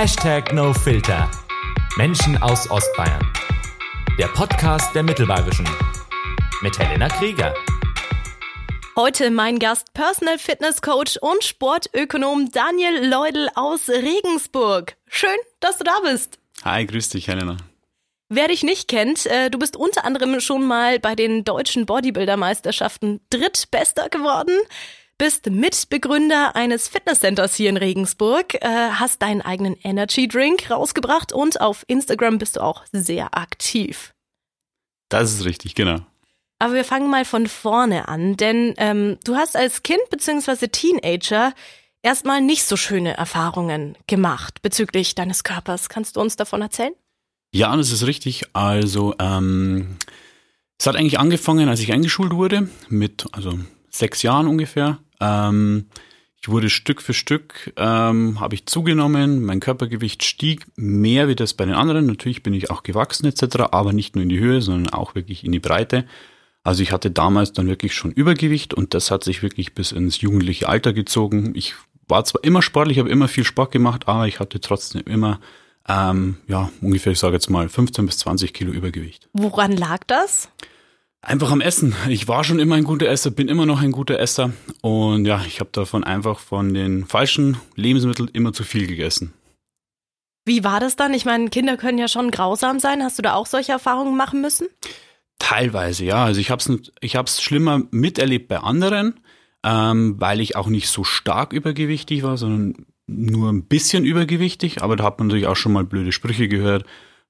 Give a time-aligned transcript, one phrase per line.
[0.00, 1.28] Hashtag NoFilter.
[1.96, 3.32] Menschen aus Ostbayern.
[4.16, 5.68] Der Podcast der Mittelbayerischen.
[6.62, 7.52] Mit Helena Krieger.
[8.94, 14.94] Heute mein Gast Personal Fitness Coach und Sportökonom Daniel Leudel aus Regensburg.
[15.08, 16.38] Schön, dass du da bist.
[16.64, 17.56] Hi, grüß dich, Helena.
[18.28, 23.20] Wer dich nicht kennt, äh, du bist unter anderem schon mal bei den deutschen Bodybuilder-Meisterschaften
[23.30, 24.56] drittbester geworden,
[25.18, 31.60] bist Mitbegründer eines Fitnesscenters hier in Regensburg, äh, hast deinen eigenen Energy Drink rausgebracht und
[31.60, 34.14] auf Instagram bist du auch sehr aktiv.
[35.08, 36.00] Das ist richtig, genau.
[36.60, 40.68] Aber wir fangen mal von vorne an, denn ähm, du hast als Kind bzw.
[40.68, 41.52] Teenager
[42.02, 45.88] erstmal nicht so schöne Erfahrungen gemacht bezüglich deines Körpers.
[45.88, 46.94] Kannst du uns davon erzählen?
[47.52, 48.44] Ja, das ist richtig.
[48.54, 49.96] Also, ähm,
[50.78, 53.58] es hat eigentlich angefangen, als ich eingeschult wurde, mit also
[53.90, 54.98] sechs Jahren ungefähr.
[55.20, 55.86] Ähm,
[56.40, 61.54] ich wurde Stück für Stück, ähm, habe ich zugenommen, mein Körpergewicht stieg mehr wie das
[61.54, 62.06] bei den anderen.
[62.06, 65.44] Natürlich bin ich auch gewachsen etc., aber nicht nur in die Höhe, sondern auch wirklich
[65.44, 66.04] in die Breite.
[66.62, 70.20] Also ich hatte damals dann wirklich schon Übergewicht und das hat sich wirklich bis ins
[70.20, 71.52] jugendliche Alter gezogen.
[71.54, 71.74] Ich
[72.06, 75.40] war zwar immer sportlich, habe immer viel Sport gemacht, aber ich hatte trotzdem immer
[75.88, 79.28] ähm, ja, ungefähr, ich sage jetzt mal 15 bis 20 Kilo Übergewicht.
[79.32, 80.50] Woran lag das?
[81.20, 81.94] Einfach am Essen.
[82.08, 84.52] Ich war schon immer ein guter Esser, bin immer noch ein guter Esser
[84.82, 89.34] und ja, ich habe davon einfach von den falschen Lebensmitteln immer zu viel gegessen.
[90.44, 91.12] Wie war das dann?
[91.12, 93.02] Ich meine, Kinder können ja schon grausam sein.
[93.02, 94.68] Hast du da auch solche Erfahrungen machen müssen?
[95.38, 96.24] Teilweise, ja.
[96.24, 99.20] Also ich habe es ich hab's schlimmer miterlebt bei anderen,
[99.64, 104.96] ähm, weil ich auch nicht so stark übergewichtig war, sondern nur ein bisschen übergewichtig, aber
[104.96, 106.84] da hat man natürlich auch schon mal blöde Sprüche gehört.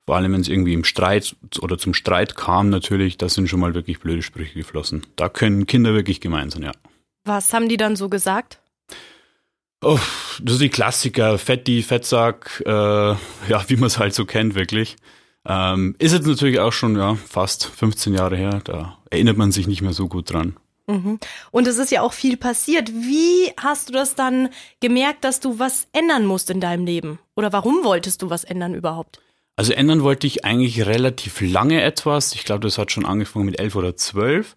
[0.09, 3.61] Vor allem, wenn es irgendwie im Streit oder zum Streit kam, natürlich, da sind schon
[3.61, 5.06] mal wirklich blöde Sprüche geflossen.
[5.17, 6.73] Da können Kinder wirklich gemein sein, ja.
[7.27, 8.59] Was haben die dann so gesagt?
[9.83, 9.98] Oh,
[10.41, 14.97] das ist die Klassiker, Fetti, Fettsack, äh, ja, wie man es halt so kennt, wirklich.
[15.45, 19.66] Ähm, ist jetzt natürlich auch schon ja, fast 15 Jahre her, da erinnert man sich
[19.66, 20.56] nicht mehr so gut dran.
[20.87, 21.19] Mhm.
[21.50, 22.91] Und es ist ja auch viel passiert.
[22.94, 24.49] Wie hast du das dann
[24.81, 27.19] gemerkt, dass du was ändern musst in deinem Leben?
[27.37, 29.21] Oder warum wolltest du was ändern überhaupt?
[29.59, 32.33] Also ändern wollte ich eigentlich relativ lange etwas.
[32.33, 34.55] Ich glaube, das hat schon angefangen mit elf oder zwölf.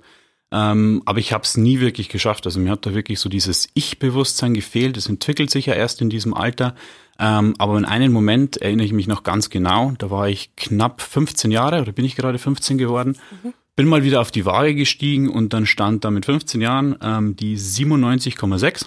[0.51, 2.45] Ähm, aber ich habe es nie wirklich geschafft.
[2.45, 4.97] Also mir hat da wirklich so dieses Ich-Bewusstsein gefehlt.
[4.97, 6.75] Das entwickelt sich ja erst in diesem Alter.
[7.17, 9.93] Ähm, aber in einen Moment erinnere ich mich noch ganz genau.
[9.97, 13.17] Da war ich knapp 15 Jahre oder bin ich gerade 15 geworden.
[13.41, 16.97] Mhm bin mal wieder auf die Waage gestiegen und dann stand da mit 15 Jahren
[17.01, 18.85] ähm, die 97,6.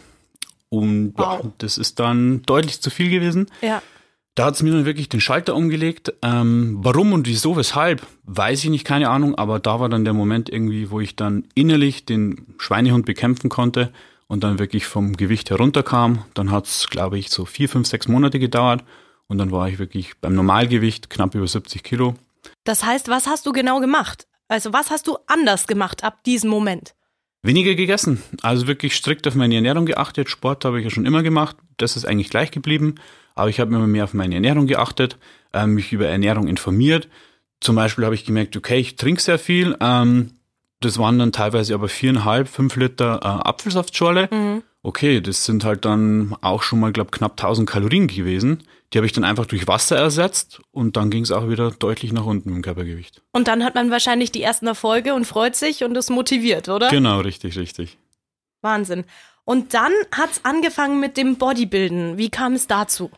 [0.69, 1.43] Und wow.
[1.43, 3.47] ja, das ist dann deutlich zu viel gewesen.
[3.61, 3.83] Ja.
[4.34, 6.12] Da hat es mir dann wirklich den Schalter umgelegt.
[6.22, 10.15] Ähm, warum und wieso, weshalb, weiß ich nicht, keine Ahnung, aber da war dann der
[10.15, 13.93] Moment irgendwie, wo ich dann innerlich den Schweinehund bekämpfen konnte
[14.27, 16.25] und dann wirklich vom Gewicht herunterkam.
[16.34, 18.83] Dann hat es, glaube ich, so vier, fünf, sechs Monate gedauert
[19.28, 22.15] und dann war ich wirklich beim Normalgewicht knapp über 70 Kilo.
[22.65, 24.27] Das heißt, was hast du genau gemacht?
[24.49, 26.95] Also was hast du anders gemacht ab diesem Moment?
[27.43, 28.22] Weniger gegessen.
[28.43, 30.28] Also wirklich strikt auf meine Ernährung geachtet.
[30.28, 31.56] Sport habe ich ja schon immer gemacht.
[31.77, 32.97] Das ist eigentlich gleich geblieben.
[33.34, 35.19] Aber ich habe immer mehr auf meine Ernährung geachtet,
[35.53, 37.09] äh, mich über Ernährung informiert.
[37.61, 39.77] Zum Beispiel habe ich gemerkt, okay, ich trinke sehr viel.
[39.81, 40.33] Ähm,
[40.81, 44.28] das waren dann teilweise aber viereinhalb, fünf Liter äh, Apfelsaftschorle.
[44.31, 44.62] Mhm.
[44.83, 48.62] Okay, das sind halt dann auch schon mal, glaube knapp 1000 Kalorien gewesen.
[48.93, 52.12] Die habe ich dann einfach durch Wasser ersetzt und dann ging es auch wieder deutlich
[52.12, 53.22] nach unten im Körpergewicht.
[53.33, 56.91] Und dann hat man wahrscheinlich die ersten Erfolge und freut sich und ist motiviert, oder?
[56.91, 57.97] Genau, richtig, richtig.
[58.61, 59.05] Wahnsinn.
[59.45, 62.19] Und dann hat es angefangen mit dem Bodybuilden.
[62.19, 63.11] Wie kam es dazu?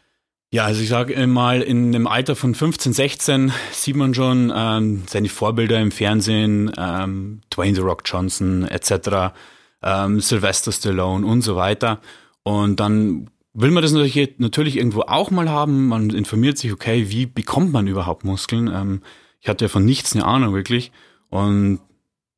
[0.53, 5.03] Ja, also ich sage mal, in dem Alter von 15, 16 sieht man schon ähm,
[5.07, 9.35] seine Vorbilder im Fernsehen, ähm, Dwayne The Rock Johnson etc.,
[9.83, 12.01] ähm, Sylvester Stallone und so weiter.
[12.45, 15.89] Und dann will man das natürlich, natürlich irgendwo auch mal haben.
[15.89, 18.69] Man informiert sich, okay, wie bekommt man überhaupt Muskeln?
[18.69, 19.03] Ähm,
[19.41, 20.93] ich hatte ja von nichts eine Ahnung wirklich.
[21.29, 21.81] Und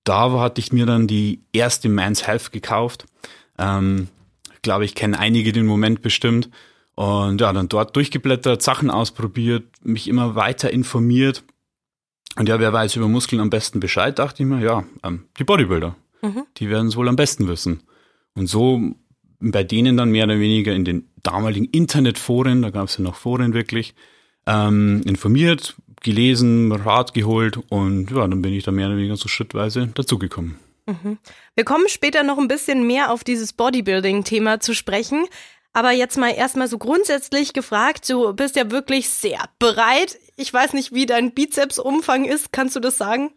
[0.05, 3.05] da hatte ich mir dann die erste Man's Health gekauft.
[3.59, 4.09] Ähm,
[4.55, 6.49] ich glaube, ich kenne einige den Moment bestimmt.
[6.99, 11.45] Und ja, dann dort durchgeblättert, Sachen ausprobiert, mich immer weiter informiert.
[12.35, 15.45] Und ja, wer weiß über Muskeln am besten Bescheid, dachte ich mir, ja, ähm, die
[15.45, 15.95] Bodybuilder.
[16.23, 16.43] Mhm.
[16.57, 17.85] Die werden es wohl am besten wissen.
[18.35, 18.81] Und so
[19.39, 23.15] bei denen dann mehr oder weniger in den damaligen Internetforen, da gab es ja noch
[23.15, 23.95] Foren wirklich,
[24.49, 29.29] ähm, informiert, gelesen, Rat geholt und ja, dann bin ich da mehr oder weniger so
[29.29, 30.59] schrittweise dazugekommen.
[30.87, 31.19] Mhm.
[31.55, 35.27] Wir kommen später noch ein bisschen mehr auf dieses Bodybuilding-Thema zu sprechen.
[35.73, 40.19] Aber jetzt mal erstmal so grundsätzlich gefragt, du bist ja wirklich sehr bereit.
[40.37, 42.53] Ich weiß nicht, wie dein Bizepsumfang ist.
[42.53, 43.31] Kannst du das sagen?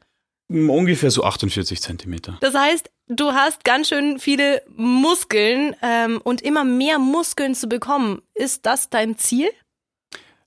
[0.50, 2.38] Ungefähr so 48 Zentimeter.
[2.42, 8.22] Das heißt, du hast ganz schön viele Muskeln ähm, und immer mehr Muskeln zu bekommen.
[8.34, 9.50] Ist das dein Ziel?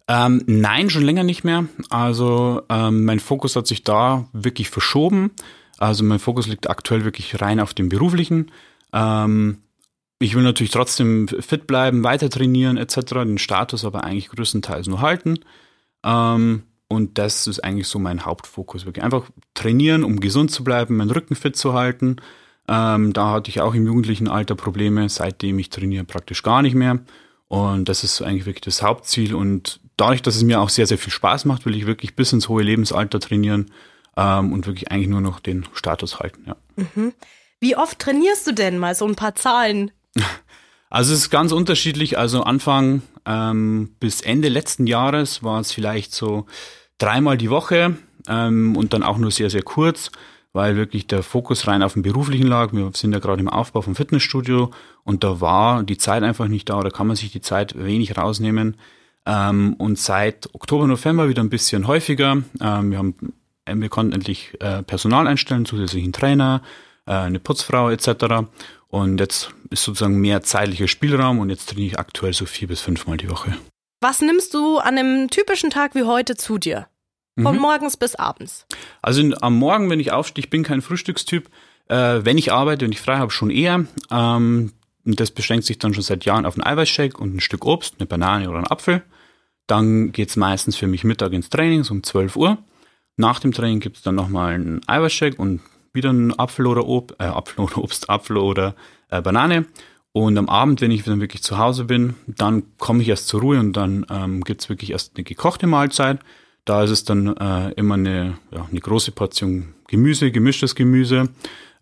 [0.06, 1.66] Ähm, nein, schon länger nicht mehr.
[1.88, 5.31] Also ähm, mein Fokus hat sich da wirklich verschoben.
[5.78, 8.50] Also mein Fokus liegt aktuell wirklich rein auf dem beruflichen.
[8.92, 9.62] Ähm,
[10.19, 15.00] ich will natürlich trotzdem fit bleiben, weiter trainieren etc., den Status aber eigentlich größtenteils nur
[15.00, 15.40] halten.
[16.05, 18.87] Ähm, und das ist eigentlich so mein Hauptfokus.
[18.87, 22.16] Wirklich einfach trainieren, um gesund zu bleiben, meinen Rücken fit zu halten.
[22.69, 26.75] Ähm, da hatte ich auch im jugendlichen Alter Probleme, seitdem ich trainiere praktisch gar nicht
[26.75, 27.00] mehr.
[27.49, 29.34] Und das ist eigentlich wirklich das Hauptziel.
[29.34, 32.32] Und dadurch, dass es mir auch sehr, sehr viel Spaß macht, will ich wirklich bis
[32.32, 33.70] ins hohe Lebensalter trainieren
[34.17, 36.44] ähm, und wirklich eigentlich nur noch den Status halten.
[36.46, 36.56] Ja.
[36.76, 37.12] Mhm.
[37.60, 39.90] Wie oft trainierst du denn mal so ein paar Zahlen?
[40.90, 42.19] Also es ist ganz unterschiedlich.
[42.19, 46.46] Also Anfang ähm, bis Ende letzten Jahres war es vielleicht so
[46.99, 47.96] dreimal die Woche
[48.28, 50.12] ähm, und dann auch nur sehr, sehr kurz,
[50.52, 52.72] weil wirklich der Fokus rein auf dem beruflichen lag.
[52.72, 54.70] Wir sind ja gerade im Aufbau vom Fitnessstudio
[55.02, 58.17] und da war die Zeit einfach nicht da oder kann man sich die Zeit wenig
[58.17, 58.76] rausnehmen.
[59.26, 62.43] Ähm, und seit Oktober, November wieder ein bisschen häufiger.
[62.60, 63.14] Ähm, wir haben
[63.67, 66.62] wir konnten endlich äh, Personal einstellen, zusätzlichen Trainer,
[67.06, 68.46] äh, eine Putzfrau etc.
[68.94, 72.81] Und jetzt ist sozusagen mehr zeitlicher Spielraum und jetzt trainiere ich aktuell so vier bis
[72.81, 73.56] fünfmal die Woche.
[74.00, 76.87] Was nimmst du an einem typischen Tag wie heute zu dir?
[77.37, 77.62] Von mhm.
[77.62, 78.67] morgens bis abends?
[79.02, 81.50] Also in, am Morgen, wenn ich aufstehe, ich bin kein Frühstückstyp.
[81.88, 83.85] Äh, wenn ich arbeite und ich frei habe, schon eher.
[84.12, 84.73] Ähm,
[85.05, 87.96] und das beschränkt sich dann schon seit Jahren auf einen Eiweißshake und ein Stück Obst,
[87.99, 89.02] eine Banane oder einen Apfel.
[89.67, 92.58] Dann geht's meistens für mich Mittag ins Training, so um 12 Uhr.
[93.17, 95.62] Nach dem Training gibt's dann nochmal einen Eiweißshake und
[95.94, 98.75] wieder ein Apfel oder Ob äh, Apfel oder Obst, Apfel oder
[99.11, 99.67] äh, Banane.
[100.12, 103.41] Und am Abend, wenn ich dann wirklich zu Hause bin, dann komme ich erst zur
[103.41, 106.20] Ruhe und dann ähm, gibt wirklich erst eine gekochte Mahlzeit.
[106.64, 111.29] Da ist es dann äh, immer eine, ja, eine große Portion Gemüse, gemischtes Gemüse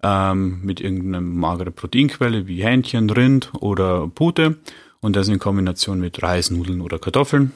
[0.03, 4.57] ähm, mit irgendeiner mageren Proteinquelle wie Hähnchen, Rind oder Pute
[5.01, 7.53] und das in Kombination mit Reis, Nudeln oder Kartoffeln.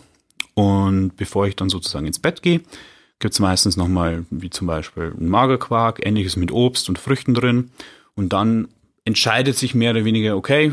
[0.55, 2.61] Und bevor ich dann sozusagen ins Bett gehe,
[3.19, 7.71] gibt es meistens nochmal, wie zum Beispiel ein Magerquark, ähnliches mit Obst und Früchten drin.
[8.15, 8.69] Und dann
[9.05, 10.73] entscheidet sich mehr oder weniger, okay,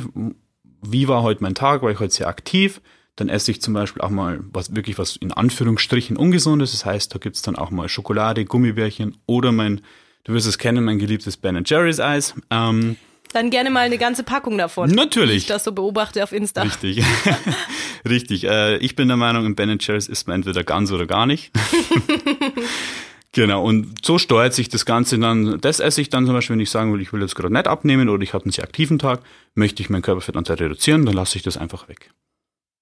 [0.81, 1.81] wie war heute mein Tag?
[1.81, 2.81] War ich heute sehr aktiv?
[3.15, 6.71] Dann esse ich zum Beispiel auch mal was wirklich was in Anführungsstrichen ungesundes.
[6.71, 9.81] Das heißt, da gibt es dann auch mal Schokolade, Gummibärchen oder mein,
[10.23, 12.33] du wirst es kennen, mein geliebtes Ben Jerry's Eis.
[12.49, 12.97] Ähm,
[13.33, 14.89] dann gerne mal eine ganze Packung davon.
[14.89, 15.37] Natürlich.
[15.37, 16.61] Ich das so beobachte auf Insta.
[16.61, 17.03] Richtig.
[18.09, 18.45] Richtig.
[18.45, 21.51] Äh, ich bin der Meinung, im Ben Jerry's isst man entweder ganz oder gar nicht.
[23.35, 25.59] Genau, und so steuert sich das Ganze dann.
[25.59, 27.67] Das esse ich dann zum Beispiel, wenn ich sagen will, ich will jetzt gerade nicht
[27.67, 29.21] abnehmen oder ich habe einen sehr aktiven Tag,
[29.55, 32.11] möchte ich meinen Körperfettanteil reduzieren, dann lasse ich das einfach weg.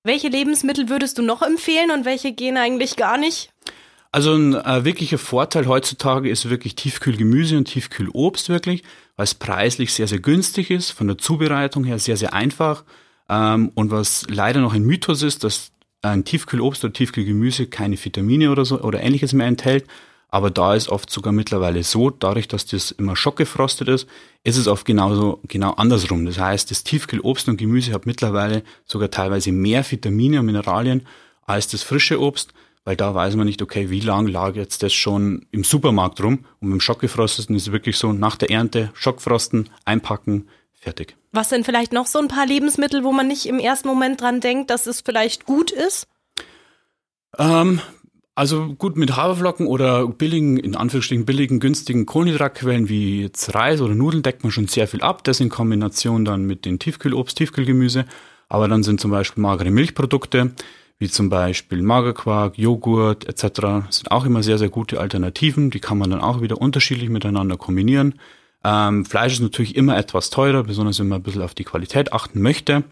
[0.03, 3.53] Welche Lebensmittel würdest du noch empfehlen und welche gehen eigentlich gar nicht?
[4.11, 8.83] Also ein äh, wirklicher Vorteil heutzutage ist wirklich Tiefkühlgemüse und Tiefkühlobst wirklich,
[9.21, 12.83] weil es preislich sehr, sehr günstig ist, von der Zubereitung her sehr, sehr einfach.
[13.29, 18.49] Ähm, und was leider noch ein Mythos ist, dass ein Tiefkühlobst oder Tiefkühlgemüse keine Vitamine
[18.49, 19.85] oder so oder ähnliches mehr enthält.
[20.29, 24.07] Aber da ist oft sogar mittlerweile so, dadurch, dass das immer schockgefrostet ist,
[24.43, 26.25] ist es oft genauso, genau andersrum.
[26.25, 31.05] Das heißt, das Tiefkühlobst und Gemüse hat mittlerweile sogar teilweise mehr Vitamine und Mineralien
[31.45, 32.53] als das frische Obst,
[32.83, 36.45] weil da weiß man nicht, okay, wie lang lag jetzt das schon im Supermarkt rum
[36.59, 41.15] und beim Schockgefrosteten ist es wirklich so, nach der Ernte Schockfrosten, einpacken, fertig.
[41.31, 44.41] Was sind vielleicht noch so ein paar Lebensmittel, wo man nicht im ersten Moment dran
[44.41, 46.07] denkt, dass es vielleicht gut ist?
[47.37, 47.79] Ähm,
[48.35, 53.93] also gut, mit Haferflocken oder billigen, in Anführungsstrichen billigen, günstigen Kohlenhydratquellen wie jetzt Reis oder
[53.93, 55.23] Nudeln deckt man schon sehr viel ab.
[55.23, 58.05] Das in Kombination dann mit den Tiefkühlobst, Tiefkühlgemüse.
[58.49, 60.51] Aber dann sind zum Beispiel magere Milchprodukte,
[61.01, 63.89] wie zum Beispiel Magerquark, Joghurt etc.
[63.89, 65.71] sind auch immer sehr, sehr gute Alternativen.
[65.71, 68.19] Die kann man dann auch wieder unterschiedlich miteinander kombinieren.
[68.63, 72.13] Ähm, Fleisch ist natürlich immer etwas teurer, besonders wenn man ein bisschen auf die Qualität
[72.13, 72.83] achten möchte.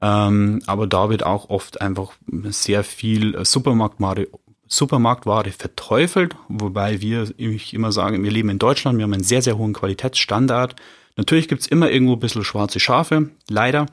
[0.00, 4.26] Ähm, aber da wird auch oft einfach sehr viel Supermarktware
[4.66, 9.42] Supermarktware verteufelt, wobei wir, ich immer sagen, wir leben in Deutschland, wir haben einen sehr,
[9.42, 10.74] sehr hohen Qualitätsstandard.
[11.16, 13.86] Natürlich gibt's immer irgendwo ein bisschen schwarze Schafe, leider,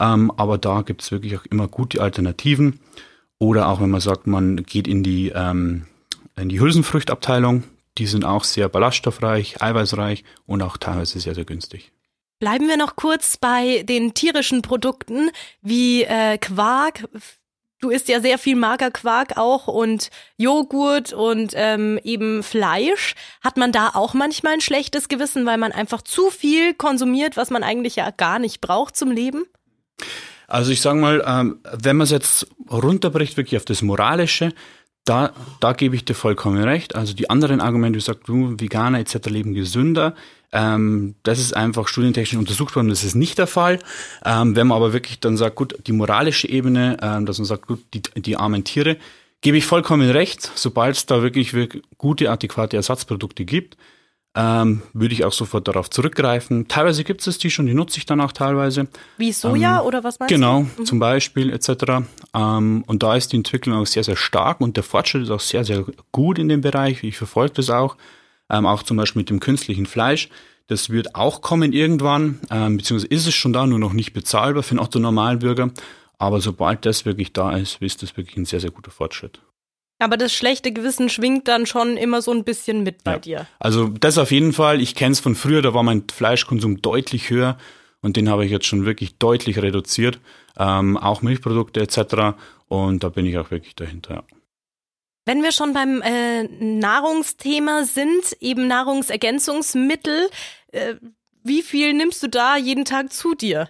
[0.00, 2.80] ähm, aber da gibt's wirklich auch immer gute Alternativen.
[3.38, 5.86] Oder auch wenn man sagt, man geht in die, ähm,
[6.36, 7.64] in die Hülsenfrüchtabteilung,
[7.98, 11.92] die sind auch sehr ballaststoffreich, eiweißreich und auch teilweise sehr, sehr günstig.
[12.40, 17.04] Bleiben wir noch kurz bei den tierischen Produkten wie äh, Quark,
[17.80, 23.14] Du isst ja sehr viel Magerquark auch und Joghurt und ähm, eben Fleisch.
[23.40, 27.50] Hat man da auch manchmal ein schlechtes Gewissen, weil man einfach zu viel konsumiert, was
[27.50, 29.44] man eigentlich ja gar nicht braucht zum Leben?
[30.46, 34.52] Also ich sage mal, ähm, wenn man es jetzt runterbricht, wirklich auf das Moralische,
[35.04, 36.94] da, da gebe ich dir vollkommen recht.
[36.94, 39.28] Also die anderen Argumente, sagst, du, Veganer etc.
[39.28, 40.14] leben gesünder.
[40.52, 43.78] Ähm, das ist einfach studientechnisch untersucht worden, das ist nicht der Fall.
[44.24, 47.66] Ähm, wenn man aber wirklich dann sagt, gut, die moralische Ebene, ähm, dass man sagt,
[47.66, 48.96] gut, die, die armen Tiere,
[49.40, 53.76] gebe ich vollkommen recht, sobald es da wirklich, wirklich gute, adäquate Ersatzprodukte gibt,
[54.34, 56.68] ähm, würde ich auch sofort darauf zurückgreifen.
[56.68, 58.88] Teilweise gibt es die schon, die nutze ich dann auch teilweise.
[59.16, 60.68] Wie Soja ähm, oder was meinst genau, du?
[60.76, 61.70] Genau, zum Beispiel etc.
[62.34, 65.40] Ähm, und da ist die Entwicklung auch sehr, sehr stark und der Fortschritt ist auch
[65.40, 67.02] sehr, sehr gut in dem Bereich.
[67.02, 67.96] Ich verfolge das auch,
[68.50, 70.28] ähm, auch zum Beispiel mit dem künstlichen Fleisch.
[70.68, 74.62] Das wird auch kommen irgendwann, ähm, beziehungsweise ist es schon da, nur noch nicht bezahlbar
[74.62, 75.70] für den Otto Normalbürger.
[76.18, 79.40] Aber sobald das wirklich da ist, ist das wirklich ein sehr, sehr guter Fortschritt.
[79.98, 83.18] Aber das schlechte Gewissen schwingt dann schon immer so ein bisschen mit bei Ja.
[83.18, 83.46] dir.
[83.58, 84.80] Also das auf jeden Fall.
[84.80, 87.58] Ich kenne es von früher, da war mein Fleischkonsum deutlich höher
[88.00, 90.20] und den habe ich jetzt schon wirklich deutlich reduziert.
[90.56, 92.36] Ähm, auch Milchprodukte etc.
[92.68, 94.14] Und da bin ich auch wirklich dahinter.
[94.14, 94.22] Ja.
[95.26, 100.30] Wenn wir schon beim äh, Nahrungsthema sind, eben Nahrungsergänzungsmittel,
[100.72, 100.94] äh,
[101.44, 103.68] wie viel nimmst du da jeden Tag zu dir?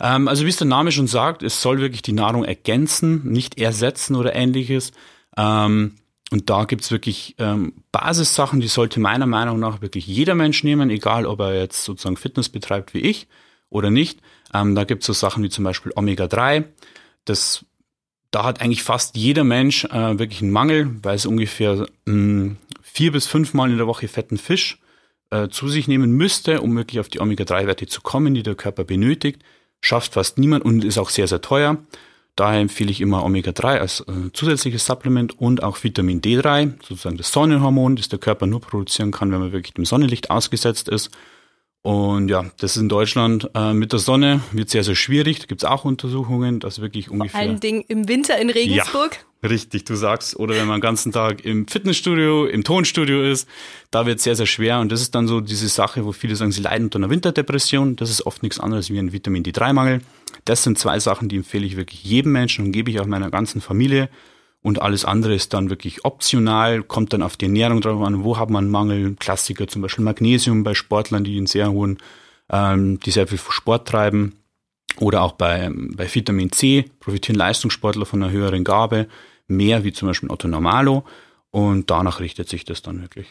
[0.00, 3.58] Ähm, also wie es der Name schon sagt, es soll wirklich die Nahrung ergänzen, nicht
[3.58, 4.92] ersetzen oder ähnliches.
[5.36, 5.96] Ähm,
[6.30, 10.90] und da gibt's wirklich ähm, Basissachen, die sollte meiner Meinung nach wirklich jeder Mensch nehmen,
[10.90, 13.28] egal ob er jetzt sozusagen Fitness betreibt wie ich
[13.70, 14.20] oder nicht.
[14.52, 16.64] Ähm, da gibt's so Sachen wie zum Beispiel Omega-3.
[17.24, 17.64] Das,
[18.30, 23.12] da hat eigentlich fast jeder Mensch äh, wirklich einen Mangel, weil es ungefähr mh, vier
[23.12, 24.78] bis fünfmal in der Woche fetten Fisch
[25.30, 28.84] äh, zu sich nehmen müsste, um wirklich auf die Omega-3-Werte zu kommen, die der Körper
[28.84, 29.42] benötigt.
[29.80, 31.78] Schafft fast niemand und ist auch sehr, sehr teuer.
[32.36, 37.30] Daher empfehle ich immer Omega-3 als äh, zusätzliches Supplement und auch Vitamin D3, sozusagen das
[37.30, 41.10] Sonnenhormon, das der Körper nur produzieren kann, wenn man wirklich dem Sonnenlicht ausgesetzt ist.
[41.82, 45.40] Und ja, das ist in Deutschland äh, mit der Sonne wird sehr, sehr schwierig.
[45.40, 47.40] Da gibt's auch Untersuchungen, dass wirklich Vor ungefähr.
[47.40, 49.18] allen Dingen im Winter in Regensburg.
[49.42, 50.34] Richtig, du sagst.
[50.36, 53.46] Oder wenn man den ganzen Tag im Fitnessstudio, im Tonstudio ist,
[53.90, 54.80] da wird sehr, sehr schwer.
[54.80, 57.96] Und das ist dann so diese Sache, wo viele sagen, sie leiden unter einer Winterdepression.
[57.96, 60.00] Das ist oft nichts anderes wie ein Vitamin D3-Mangel.
[60.44, 63.30] Das sind zwei Sachen, die empfehle ich wirklich jedem Menschen und gebe ich auch meiner
[63.30, 64.08] ganzen Familie.
[64.62, 68.38] Und alles andere ist dann wirklich optional, kommt dann auf die Ernährung drauf an, wo
[68.38, 69.14] hat man Mangel.
[69.16, 71.98] Klassiker zum Beispiel Magnesium bei Sportlern, die einen sehr hohen,
[72.50, 74.36] ähm, die sehr viel Sport treiben.
[75.00, 79.08] Oder auch bei, bei Vitamin C profitieren Leistungssportler von einer höheren Gabe,
[79.48, 81.04] mehr wie zum Beispiel Otto Normalo.
[81.50, 83.26] Und danach richtet sich das dann wirklich.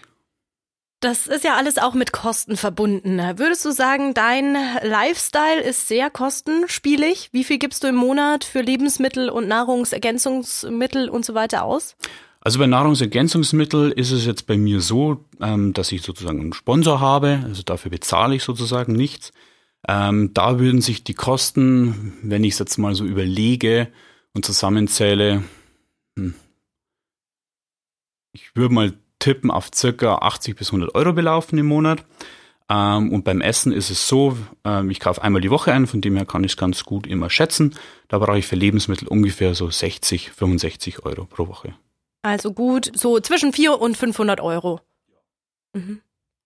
[1.04, 3.20] Das ist ja alles auch mit Kosten verbunden.
[3.36, 7.28] Würdest du sagen, dein Lifestyle ist sehr kostenspielig?
[7.34, 11.98] Wie viel gibst du im Monat für Lebensmittel und Nahrungsergänzungsmittel und so weiter aus?
[12.40, 17.02] Also bei Nahrungsergänzungsmitteln ist es jetzt bei mir so, ähm, dass ich sozusagen einen Sponsor
[17.02, 19.34] habe, also dafür bezahle ich sozusagen nichts.
[19.86, 23.90] Ähm, da würden sich die Kosten, wenn ich es jetzt mal so überlege
[24.34, 25.44] und zusammenzähle,
[26.16, 26.34] hm,
[28.32, 32.04] ich würde mal tippen auf circa 80 bis 100 Euro belaufen im Monat.
[32.70, 36.02] Ähm, und beim Essen ist es so, ähm, ich kaufe einmal die Woche ein, von
[36.02, 37.76] dem her kann ich es ganz gut immer schätzen.
[38.08, 41.74] Da brauche ich für Lebensmittel ungefähr so 60, 65 Euro pro Woche.
[42.22, 44.80] Also gut, so zwischen 400 und 500 Euro.
[45.74, 46.02] Mhm.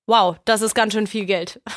[0.06, 1.62] Wow, das ist ganz schön viel Geld.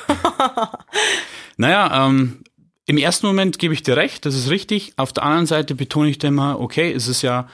[1.60, 2.42] Naja, ähm,
[2.86, 4.94] im ersten Moment gebe ich dir recht, das ist richtig.
[4.96, 7.48] Auf der anderen Seite betone ich dir immer, okay, es ist ja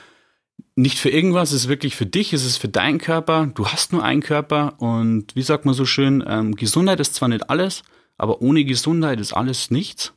[0.75, 3.47] nicht für irgendwas, es ist wirklich für dich, es ist für deinen Körper.
[3.55, 7.29] Du hast nur einen Körper und wie sagt man so schön, ähm, Gesundheit ist zwar
[7.29, 7.83] nicht alles,
[8.19, 10.13] aber ohne Gesundheit ist alles nichts.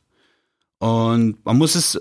[0.78, 1.98] Und man muss es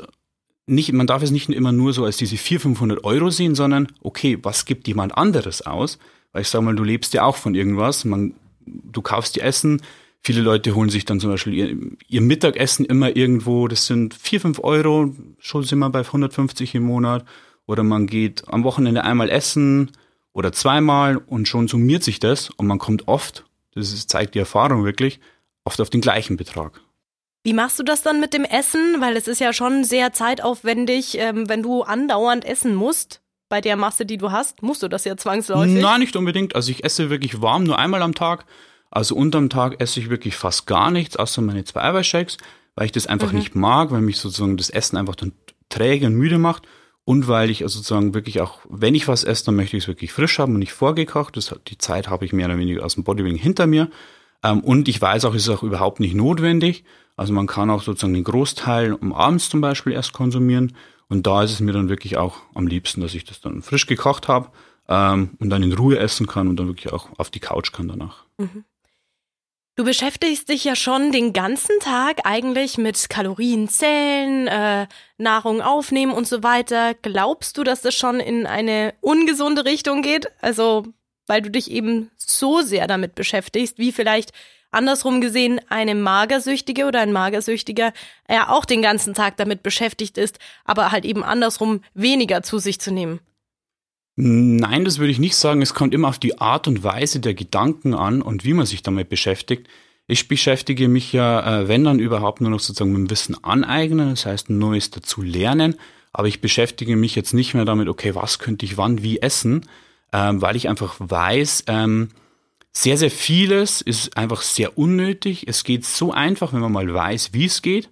[0.68, 3.88] nicht, man darf es nicht immer nur so als diese 400, 500 Euro sehen, sondern
[4.02, 5.98] okay, was gibt jemand anderes aus?
[6.32, 8.06] Weil ich sag mal, du lebst ja auch von irgendwas.
[8.06, 9.82] Man, du kaufst dir Essen.
[10.22, 11.78] Viele Leute holen sich dann zum Beispiel ihr,
[12.08, 13.68] ihr Mittagessen immer irgendwo.
[13.68, 15.16] Das sind 4, 5 Euro.
[15.40, 17.26] Schon sind wir bei 150 im Monat.
[17.70, 19.92] Oder man geht am Wochenende einmal essen
[20.34, 23.46] oder zweimal und schon summiert sich das und man kommt oft,
[23.76, 25.20] das ist, zeigt die Erfahrung wirklich,
[25.66, 26.82] oft auf den gleichen Betrag.
[27.44, 28.96] Wie machst du das dann mit dem Essen?
[29.02, 33.22] Weil es ist ja schon sehr zeitaufwendig, ähm, wenn du andauernd essen musst.
[33.50, 35.80] Bei der Masse, die du hast, musst du das ja zwangsläufig.
[35.80, 36.56] Nein, nicht unbedingt.
[36.56, 38.46] Also ich esse wirklich warm nur einmal am Tag.
[38.90, 42.38] Also unterm Tag esse ich wirklich fast gar nichts, außer meine zwei Eiweißshakes,
[42.74, 45.34] weil ich das einfach nicht mag, weil mich sozusagen das Essen einfach dann
[45.70, 46.68] träge und müde macht.
[47.10, 49.88] Und weil ich also sozusagen wirklich auch, wenn ich was esse, dann möchte ich es
[49.88, 51.36] wirklich frisch haben und nicht vorgekocht.
[51.38, 53.90] Das, die Zeit habe ich mehr oder weniger aus dem Bodybuilding hinter mir.
[54.44, 56.84] Ähm, und ich weiß auch, es ist auch überhaupt nicht notwendig.
[57.16, 60.76] Also man kann auch sozusagen den Großteil um abends zum Beispiel erst konsumieren.
[61.08, 63.88] Und da ist es mir dann wirklich auch am liebsten, dass ich das dann frisch
[63.88, 64.52] gekocht habe
[64.88, 67.88] ähm, und dann in Ruhe essen kann und dann wirklich auch auf die Couch kann
[67.88, 68.26] danach.
[69.76, 76.28] Du beschäftigst dich ja schon den ganzen Tag eigentlich mit Kalorienzählen, äh, Nahrung aufnehmen und
[76.28, 76.96] so weiter.
[76.96, 80.28] Glaubst du, dass das schon in eine ungesunde Richtung geht?
[80.42, 80.86] Also,
[81.28, 84.34] weil du dich eben so sehr damit beschäftigst, wie vielleicht
[84.72, 87.94] andersrum gesehen eine Magersüchtige oder ein Magersüchtiger
[88.30, 92.80] ja auch den ganzen Tag damit beschäftigt ist, aber halt eben andersrum weniger zu sich
[92.80, 93.20] zu nehmen.
[94.22, 95.62] Nein, das würde ich nicht sagen.
[95.62, 98.84] Es kommt immer auf die Art und Weise der Gedanken an und wie man sich
[98.84, 99.68] damit beschäftigt.
[100.08, 104.10] Ich beschäftige mich ja, äh, wenn dann überhaupt nur noch sozusagen mit dem Wissen aneignen,
[104.10, 105.76] das heißt Neues dazu lernen.
[106.12, 109.66] Aber ich beschäftige mich jetzt nicht mehr damit, okay, was könnte ich wann wie essen,
[110.12, 112.10] ähm, weil ich einfach weiß, ähm,
[112.74, 115.48] sehr, sehr vieles ist einfach sehr unnötig.
[115.48, 117.88] Es geht so einfach, wenn man mal weiß, wie es geht.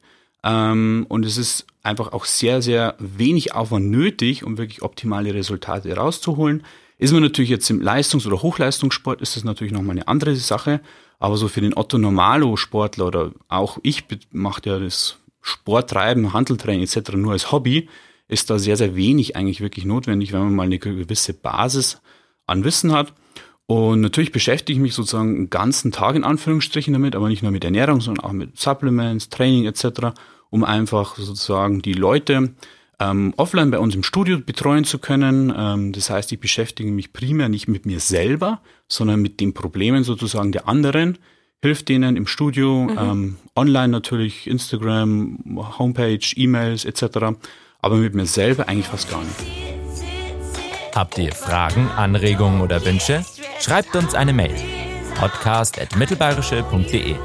[0.47, 5.93] Ähm, und es ist einfach auch sehr, sehr wenig Aufwand nötig, um wirklich optimale Resultate
[5.95, 6.63] rauszuholen.
[6.97, 10.79] Ist man natürlich jetzt im Leistungs- oder Hochleistungssport, ist das natürlich nochmal eine andere Sache.
[11.19, 17.13] Aber so für den Otto Normalo-Sportler oder auch ich mache ja das Sporttreiben, Handeltraining etc.
[17.13, 17.89] nur als Hobby,
[18.27, 22.01] ist da sehr, sehr wenig eigentlich wirklich notwendig, wenn man mal eine gewisse Basis
[22.45, 23.13] an Wissen hat.
[23.67, 27.51] Und natürlich beschäftige ich mich sozusagen den ganzen Tag in Anführungsstrichen damit, aber nicht nur
[27.51, 30.13] mit Ernährung, sondern auch mit Supplements, Training etc.,
[30.49, 32.53] um einfach sozusagen die Leute
[32.99, 35.53] ähm, offline bei uns im Studio betreuen zu können.
[35.55, 40.05] Ähm, das heißt, ich beschäftige mich primär nicht mit mir selber, sondern mit den Problemen
[40.05, 41.17] sozusagen der anderen,
[41.61, 42.97] hilft denen im Studio, mhm.
[42.97, 45.39] ähm, online natürlich, Instagram,
[45.77, 47.35] Homepage, E-Mails etc.,
[47.79, 49.66] aber mit mir selber eigentlich fast gar nicht.
[50.97, 53.23] Habt ihr Fragen, Anregungen oder Wünsche?
[53.59, 54.55] Schreibt uns eine Mail.
[55.19, 57.15] podcast.mittelbayerische.de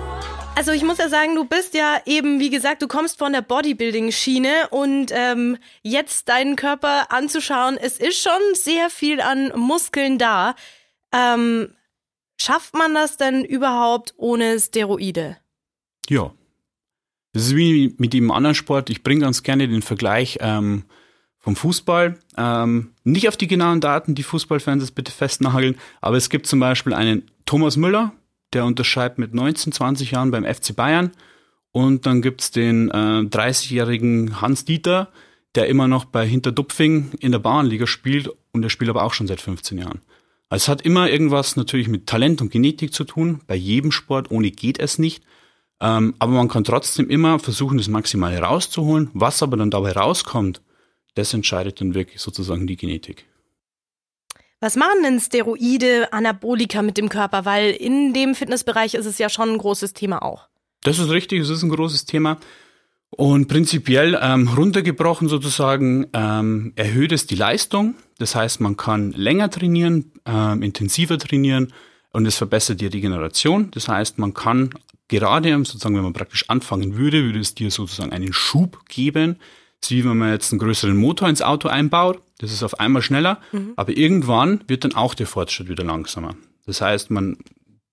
[0.55, 3.41] also ich muss ja sagen, du bist ja eben, wie gesagt, du kommst von der
[3.41, 10.55] Bodybuilding-Schiene und ähm, jetzt deinen Körper anzuschauen, es ist schon sehr viel an Muskeln da.
[11.11, 11.73] Ähm,
[12.39, 15.39] schafft man das denn überhaupt ohne Steroide?
[16.11, 16.35] Ja.
[17.33, 18.91] Das ist wie mit dem anderen Sport.
[18.91, 20.85] Ich bringe ganz gerne den Vergleich ähm,
[21.43, 22.19] vom Fußball.
[22.39, 26.95] Ähm, nicht auf die genauen Daten, die Fußballfans bitte festnageln, aber es gibt zum Beispiel
[26.95, 28.13] einen Thomas Müller,
[28.55, 31.11] der unterschreibt mit 19, 20 Jahren beim FC Bayern.
[31.73, 32.95] Und dann gibt's den äh,
[33.25, 35.09] 30-jährigen Hans Dieter,
[35.55, 39.27] der immer noch bei Hinterdupfing in der Bauernliga spielt und der spielt aber auch schon
[39.27, 40.01] seit 15 Jahren.
[40.49, 43.41] Also es hat immer irgendwas natürlich mit Talent und Genetik zu tun.
[43.47, 45.25] Bei jedem Sport, ohne geht es nicht.
[45.81, 49.11] Ähm, aber man kann trotzdem immer versuchen, das Maximale rauszuholen.
[49.15, 50.61] Was aber dann dabei rauskommt,
[51.15, 53.27] das entscheidet dann wirklich sozusagen die Genetik.
[54.61, 57.45] Was machen denn Steroide, Anabolika mit dem Körper?
[57.45, 60.49] Weil in dem Fitnessbereich ist es ja schon ein großes Thema auch.
[60.83, 62.39] Das ist richtig, es ist ein großes Thema.
[63.11, 67.95] Und prinzipiell ähm, runtergebrochen sozusagen ähm, erhöht es die Leistung.
[68.19, 71.73] Das heißt, man kann länger trainieren, ähm, intensiver trainieren
[72.13, 73.71] und es verbessert die Regeneration.
[73.73, 74.71] Das heißt, man kann
[75.09, 79.39] gerade sozusagen, wenn man praktisch anfangen würde, würde es dir sozusagen einen Schub geben,
[79.91, 83.41] wie wenn man jetzt einen größeren Motor ins Auto einbaut, das ist auf einmal schneller,
[83.53, 83.73] mhm.
[83.77, 86.35] aber irgendwann wird dann auch der Fortschritt wieder langsamer.
[86.67, 87.39] Das heißt, man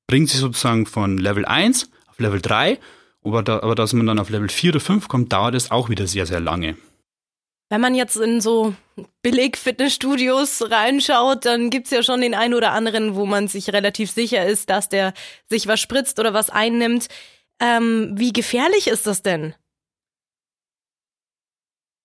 [0.08, 2.80] bringt sich sozusagen von Level 1 auf Level 3,
[3.24, 5.90] aber, da, aber dass man dann auf Level 4 oder 5 kommt, dauert es auch
[5.90, 6.78] wieder sehr, sehr lange.
[7.70, 8.74] Wenn man jetzt in so
[9.22, 14.46] Billig-Fitnessstudios reinschaut, dann gibt's ja schon den einen oder anderen, wo man sich relativ sicher
[14.46, 15.14] ist, dass der
[15.48, 17.08] sich was spritzt oder was einnimmt.
[17.60, 19.54] Ähm, wie gefährlich ist das denn?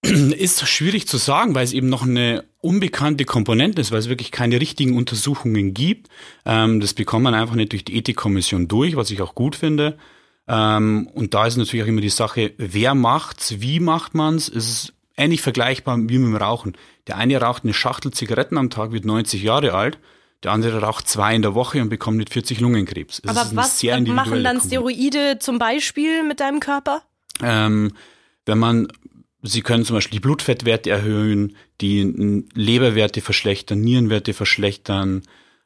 [0.04, 4.30] Ist schwierig zu sagen, weil es eben noch eine unbekannte Komponente ist, weil es wirklich
[4.30, 6.08] keine richtigen Untersuchungen gibt.
[6.44, 9.96] Ähm, das bekommt man einfach nicht durch die Ethikkommission durch, was ich auch gut finde.
[10.46, 14.48] Ähm, und da ist natürlich auch immer die Sache, wer macht's, wie macht man's?
[14.48, 16.76] Es ist ähnlich vergleichbar wie mit dem Rauchen.
[17.06, 19.98] Der eine raucht eine Schachtel Zigaretten am Tag, wird 90 Jahre alt.
[20.42, 23.22] Der andere raucht zwei in der Woche und bekommt nicht 40 Lungenkrebs.
[23.24, 27.02] Es Aber was machen dann Steroide zum Beispiel mit deinem Körper?
[27.42, 27.92] Ähm,
[28.44, 28.88] wenn man
[29.46, 35.22] Sie können zum Beispiel die Blutfettwerte erhöhen, die Leberwerte verschlechtern, Nierenwerte verschlechtern.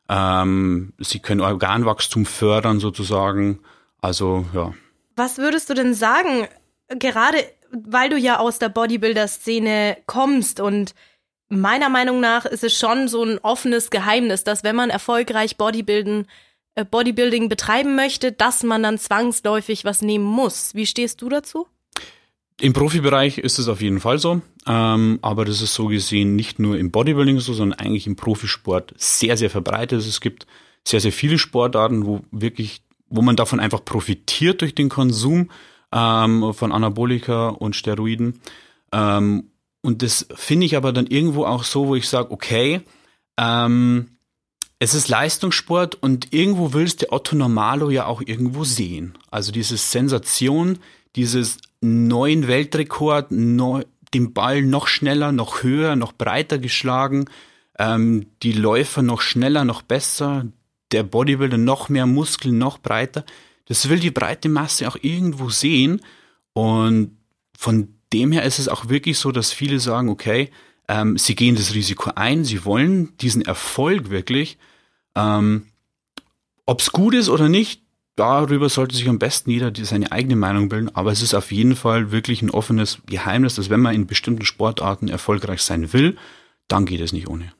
[0.08, 3.60] Ähm, sie können Organwachstum fördern sozusagen.
[4.00, 4.74] Also ja.
[5.14, 6.48] Was würdest du denn sagen,
[6.88, 7.38] gerade
[7.70, 10.96] weil du ja aus der Bodybuilder-Szene kommst und
[11.48, 16.26] meiner Meinung nach ist es schon so ein offenes Geheimnis, dass wenn man erfolgreich Bodybuilden,
[16.74, 20.74] äh, Bodybuilding betreiben möchte, dass man dann zwangsläufig was nehmen muss.
[20.74, 21.68] Wie stehst du dazu?
[22.60, 26.58] Im Profibereich ist es auf jeden Fall so, ähm, aber das ist so gesehen nicht
[26.58, 30.00] nur im Bodybuilding so, sondern eigentlich im Profisport sehr, sehr verbreitet.
[30.00, 30.46] Es gibt
[30.86, 35.50] sehr, sehr viele Sportarten, wo wirklich, wo man davon einfach profitiert durch den Konsum
[35.92, 38.40] ähm, von Anabolika und Steroiden.
[38.92, 39.50] Ähm,
[39.82, 42.80] und das finde ich aber dann irgendwo auch so, wo ich sage, okay,
[43.38, 44.18] ähm,
[44.80, 49.16] es ist Leistungssport und irgendwo will es der Otto Normalo ja auch irgendwo sehen.
[49.30, 50.78] Also diese Sensation,
[51.16, 57.26] dieses neuen Weltrekord, neu, den Ball noch schneller, noch höher, noch breiter geschlagen,
[57.78, 60.46] ähm, die Läufer noch schneller, noch besser,
[60.92, 63.24] der Bodybuilder noch mehr Muskeln, noch breiter.
[63.66, 66.00] Das will die breite Masse auch irgendwo sehen.
[66.54, 67.18] Und
[67.56, 70.50] von dem her ist es auch wirklich so, dass viele sagen, okay,
[70.88, 74.58] ähm, sie gehen das Risiko ein, sie wollen diesen Erfolg wirklich.
[75.14, 75.66] Ähm,
[76.64, 77.82] Ob es gut ist oder nicht,
[78.18, 80.94] darüber sollte sich am besten jeder seine eigene Meinung bilden.
[80.94, 84.44] Aber es ist auf jeden Fall wirklich ein offenes Geheimnis, dass wenn man in bestimmten
[84.44, 86.16] Sportarten erfolgreich sein will,
[86.66, 87.52] dann geht es nicht ohne.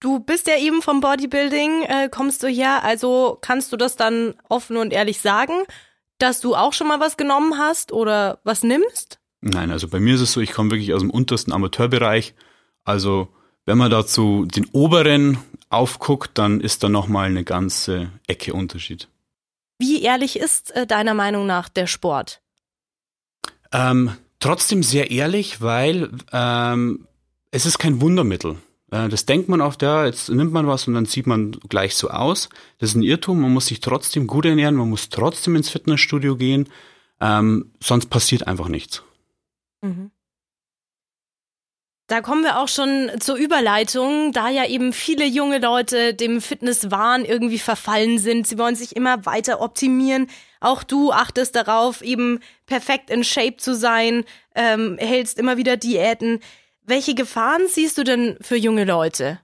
[0.00, 4.34] Du bist ja eben vom Bodybuilding, äh, kommst du her, also kannst du das dann
[4.48, 5.54] offen und ehrlich sagen,
[6.18, 9.18] dass du auch schon mal was genommen hast oder was nimmst?
[9.40, 12.34] Nein, also bei mir ist es so, ich komme wirklich aus dem untersten Amateurbereich.
[12.84, 13.28] Also
[13.64, 19.08] wenn man dazu den oberen aufguckt, dann ist da nochmal eine ganze Ecke Unterschied.
[19.78, 22.42] Wie ehrlich ist äh, deiner Meinung nach der Sport?
[23.72, 27.06] Ähm, trotzdem sehr ehrlich, weil ähm,
[27.50, 28.56] es ist kein Wundermittel.
[28.90, 31.94] Äh, das denkt man oft, ja, jetzt nimmt man was und dann sieht man gleich
[31.94, 32.48] so aus.
[32.78, 33.40] Das ist ein Irrtum.
[33.40, 36.68] Man muss sich trotzdem gut ernähren, man muss trotzdem ins Fitnessstudio gehen,
[37.20, 39.02] ähm, sonst passiert einfach nichts.
[39.82, 40.10] Mhm.
[42.08, 47.26] Da kommen wir auch schon zur Überleitung, da ja eben viele junge Leute dem Fitnesswahn
[47.26, 48.46] irgendwie verfallen sind.
[48.46, 50.26] Sie wollen sich immer weiter optimieren.
[50.58, 56.40] Auch du achtest darauf, eben perfekt in Shape zu sein, ähm, hältst immer wieder Diäten.
[56.82, 59.38] Welche Gefahren siehst du denn für junge Leute?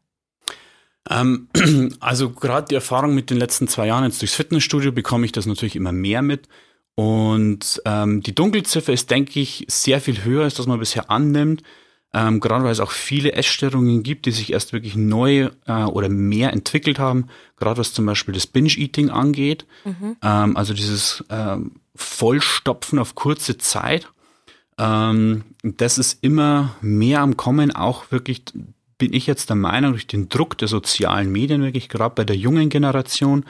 [1.11, 1.49] Ähm,
[2.01, 5.45] also gerade die Erfahrung mit den letzten zwei Jahren jetzt durchs Fitnessstudio bekomme ich das
[5.45, 6.49] natürlich immer mehr mit.
[6.95, 11.63] Und ähm, die Dunkelziffer ist, denke ich, sehr viel höher, als das man bisher annimmt.
[12.15, 16.09] Ähm, gerade weil es auch viele Essstörungen gibt, die sich erst wirklich neu äh, oder
[16.09, 17.27] mehr entwickelt haben.
[17.57, 19.67] Gerade was zum Beispiel das Binge-Eating angeht.
[19.85, 20.17] Mhm.
[20.23, 24.09] Ähm, also dieses ähm, Vollstopfen auf kurze Zeit.
[24.79, 28.45] Ähm, das ist immer mehr am Kommen, auch wirklich
[28.99, 32.37] bin ich jetzt der Meinung, durch den Druck der sozialen Medien, wirklich gerade bei der
[32.37, 33.45] jungen Generation,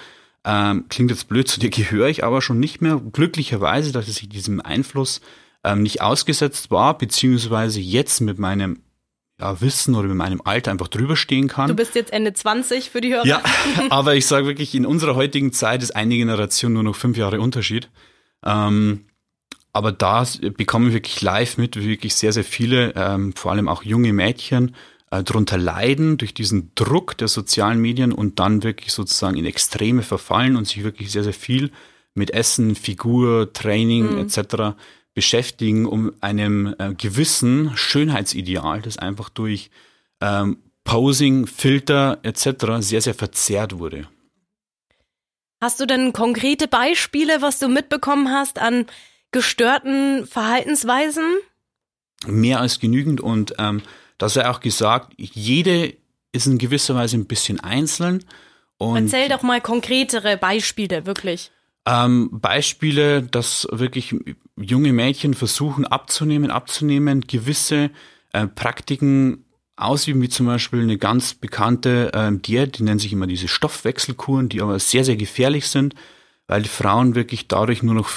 [0.44, 3.00] ähm, klingt jetzt blöd, zu dir gehöre ich aber schon nicht mehr.
[3.12, 5.20] Glücklicherweise, dass ich diesem Einfluss
[5.64, 8.80] ähm, nicht ausgesetzt war, beziehungsweise jetzt mit meinem
[9.40, 11.68] ja, Wissen oder mit meinem Alter einfach drüber stehen kann.
[11.68, 13.26] Du bist jetzt Ende 20 für die Hörer.
[13.26, 13.42] Ja,
[13.90, 17.40] aber ich sage wirklich, in unserer heutigen Zeit ist eine Generation nur noch fünf Jahre
[17.40, 17.90] Unterschied.
[18.44, 19.06] Ähm,
[19.72, 20.24] aber da
[20.56, 24.12] bekommen wir wirklich live mit, wie wirklich sehr, sehr viele, ähm, vor allem auch junge
[24.12, 24.76] Mädchen,
[25.10, 30.02] äh, darunter leiden durch diesen Druck der sozialen Medien und dann wirklich sozusagen in Extreme
[30.02, 31.72] verfallen und sich wirklich sehr, sehr viel
[32.14, 34.18] mit Essen, Figur, Training mhm.
[34.18, 34.76] etc.
[35.14, 39.70] beschäftigen, um einem äh, gewissen Schönheitsideal, das einfach durch
[40.20, 42.80] ähm, Posing, Filter etc.
[42.80, 44.08] sehr, sehr verzerrt wurde.
[45.60, 48.86] Hast du denn konkrete Beispiele, was du mitbekommen hast an
[49.30, 51.24] gestörten Verhaltensweisen?
[52.26, 53.82] Mehr als genügend und ähm,
[54.18, 55.94] dass er auch gesagt, jede
[56.32, 58.24] ist in gewisser Weise ein bisschen einzeln.
[58.76, 61.50] Und Erzähl doch mal konkretere Beispiele, wirklich.
[61.86, 64.14] Ähm, Beispiele, dass wirklich
[64.56, 67.90] junge Mädchen versuchen abzunehmen, abzunehmen, gewisse
[68.32, 69.44] äh, Praktiken
[69.76, 74.48] ausüben, wie zum Beispiel eine ganz bekannte äh, Diät, die nennen sich immer diese Stoffwechselkuren,
[74.48, 75.94] die aber sehr, sehr gefährlich sind,
[76.46, 78.08] weil die Frauen wirklich dadurch nur noch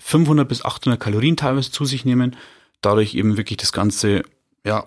[0.00, 2.36] 500 bis 800 Kalorien teilweise zu sich nehmen,
[2.80, 4.22] dadurch eben wirklich das Ganze,
[4.64, 4.86] ja,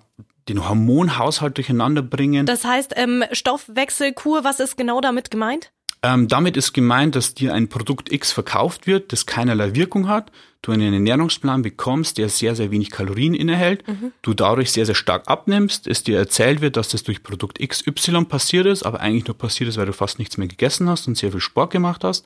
[0.49, 2.45] den Hormonhaushalt durcheinander bringen.
[2.45, 5.71] Das heißt, ähm, Stoffwechselkur, was ist genau damit gemeint?
[6.04, 10.32] Ähm, damit ist gemeint, dass dir ein Produkt X verkauft wird, das keinerlei Wirkung hat,
[10.64, 14.12] du einen Ernährungsplan bekommst, der sehr, sehr wenig Kalorien innehält, mhm.
[14.24, 18.26] du dadurch sehr, sehr stark abnimmst, es dir erzählt wird, dass das durch Produkt XY
[18.26, 21.18] passiert ist, aber eigentlich nur passiert ist, weil du fast nichts mehr gegessen hast und
[21.18, 22.26] sehr viel Sport gemacht hast.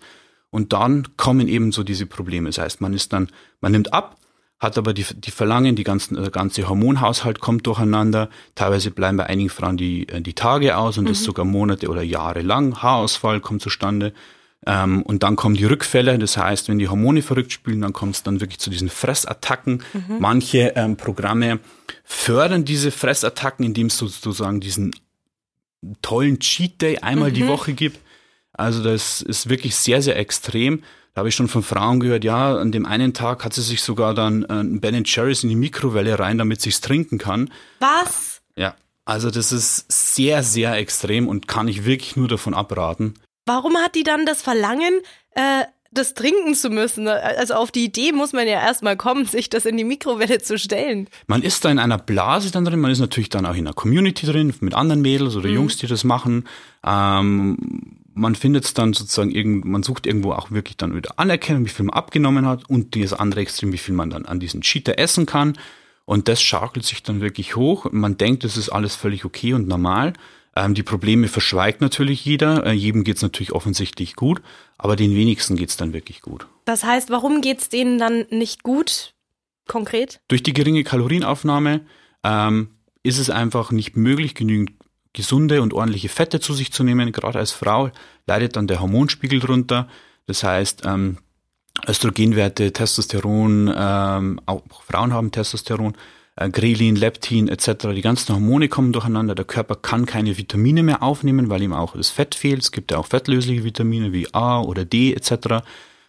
[0.51, 2.47] Und dann kommen eben so diese Probleme.
[2.47, 4.15] Das heißt, man ist dann, man nimmt ab,
[4.59, 8.29] hat aber die, die Verlangen, die ganzen, der ganze Hormonhaushalt kommt durcheinander.
[8.55, 11.09] Teilweise bleiben bei einigen Frauen die, äh, die Tage aus und mhm.
[11.09, 12.81] das sogar Monate oder Jahre lang.
[12.81, 14.13] Haarausfall kommt zustande.
[14.65, 16.17] Ähm, und dann kommen die Rückfälle.
[16.17, 19.83] Das heißt, wenn die Hormone verrückt spielen, dann kommt es dann wirklich zu diesen Fressattacken.
[19.93, 20.19] Mhm.
[20.19, 21.59] Manche ähm, Programme
[22.03, 24.95] fördern diese Fressattacken, indem es sozusagen diesen
[26.01, 27.35] tollen Cheat Day einmal mhm.
[27.35, 27.99] die Woche gibt.
[28.53, 30.81] Also das ist wirklich sehr, sehr extrem.
[31.15, 33.81] Da habe ich schon von Frauen gehört, ja, an dem einen Tag hat sie sich
[33.81, 37.49] sogar dann äh, ein Ben Jerry's in die Mikrowelle rein, damit sie es trinken kann.
[37.79, 38.41] Was?
[38.57, 38.75] Ja,
[39.05, 43.13] also das ist sehr, sehr extrem und kann ich wirklich nur davon abraten.
[43.45, 44.99] Warum hat die dann das Verlangen,
[45.35, 47.07] äh, das trinken zu müssen?
[47.07, 50.59] Also auf die Idee muss man ja erstmal kommen, sich das in die Mikrowelle zu
[50.59, 51.07] stellen.
[51.27, 53.73] Man ist da in einer Blase dann drin, man ist natürlich dann auch in einer
[53.73, 55.55] Community drin, mit anderen Mädels oder mhm.
[55.55, 56.45] Jungs, die das machen.
[56.85, 61.65] Ähm, man findet es dann sozusagen, irgend, man sucht irgendwo auch wirklich dann wieder Anerkennung,
[61.65, 64.61] wie viel man abgenommen hat und das andere Extrem, wie viel man dann an diesen
[64.61, 65.57] Cheater essen kann.
[66.05, 67.87] Und das schaukelt sich dann wirklich hoch.
[67.91, 70.13] Man denkt, das ist alles völlig okay und normal.
[70.55, 72.65] Ähm, die Probleme verschweigt natürlich jeder.
[72.65, 74.41] Äh, jedem geht's natürlich offensichtlich gut,
[74.77, 76.47] aber den wenigsten geht's dann wirklich gut.
[76.63, 79.13] Das heißt, warum geht's denen dann nicht gut?
[79.67, 80.21] Konkret?
[80.27, 81.81] Durch die geringe Kalorienaufnahme
[82.23, 82.69] ähm,
[83.03, 84.73] ist es einfach nicht möglich, genügend
[85.15, 87.11] gesunde und ordentliche Fette zu sich zu nehmen.
[87.11, 87.89] Gerade als Frau
[88.27, 89.87] leidet dann der Hormonspiegel drunter.
[90.27, 91.17] Das heißt, ähm,
[91.87, 95.95] Östrogenwerte, Testosteron, ähm, auch Frauen haben Testosteron,
[96.35, 97.87] äh, Grelin, Leptin etc.
[97.93, 99.35] Die ganzen Hormone kommen durcheinander.
[99.35, 102.61] Der Körper kann keine Vitamine mehr aufnehmen, weil ihm auch das Fett fehlt.
[102.61, 105.63] Es gibt ja auch fettlösliche Vitamine wie A oder D etc.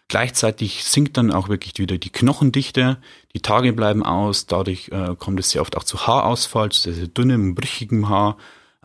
[0.09, 2.97] Gleichzeitig sinkt dann auch wirklich wieder die Knochendichte,
[3.33, 6.93] die Tage bleiben aus, dadurch äh, kommt es sehr oft auch zu Haarausfall, zu sehr,
[6.93, 8.37] sehr dünnem, brüchigem Haar.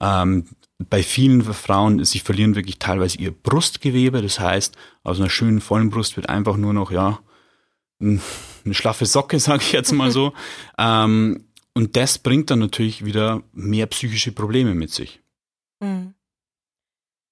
[0.02, 0.46] Ähm,
[0.78, 5.90] bei vielen Frauen, sie verlieren wirklich teilweise ihr Brustgewebe, das heißt, aus einer schönen vollen
[5.90, 7.20] Brust wird einfach nur noch, ja,
[8.00, 8.20] eine
[8.72, 10.32] schlaffe Socke, sage ich jetzt mal so.
[10.78, 15.22] ähm, und das bringt dann natürlich wieder mehr psychische Probleme mit sich.
[15.80, 16.14] Mhm.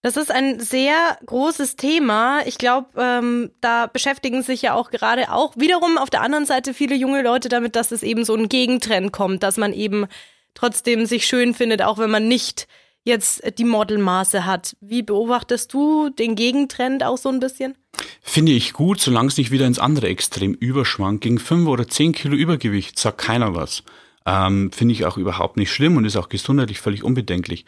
[0.02, 2.40] Das ist ein sehr großes Thema.
[2.46, 6.72] Ich glaube, ähm, da beschäftigen sich ja auch gerade auch wiederum auf der anderen Seite
[6.72, 10.06] viele junge Leute damit, dass es eben so ein Gegentrend kommt, dass man eben
[10.54, 12.66] trotzdem sich schön findet, auch wenn man nicht
[13.04, 14.76] jetzt die Modelmaße hat.
[14.80, 17.74] Wie beobachtest du den Gegentrend auch so ein bisschen?
[18.20, 21.22] Finde ich gut, solange es nicht wieder ins andere Extrem überschwankt.
[21.22, 23.82] Gegen fünf oder zehn Kilo Übergewicht sagt keiner was.
[24.26, 27.64] Ähm, Finde ich auch überhaupt nicht schlimm und ist auch gesundheitlich völlig unbedenklich.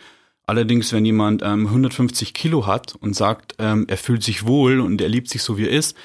[0.46, 5.00] Allerdings, wenn jemand ähm, 150 Kilo hat und sagt, ähm, er fühlt sich wohl und
[5.00, 5.96] er liebt sich so, wie er ist,